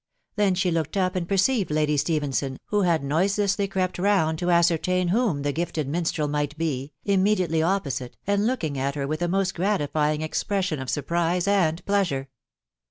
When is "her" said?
8.95-9.05